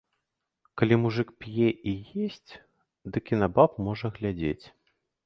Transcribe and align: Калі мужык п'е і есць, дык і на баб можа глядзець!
Калі 0.81 0.95
мужык 1.01 1.29
п'е 1.43 1.67
і 1.91 1.93
есць, 2.29 2.51
дык 3.19 3.23
і 3.35 3.39
на 3.43 3.47
баб 3.59 3.77
можа 3.89 4.07
глядзець! 4.17 4.65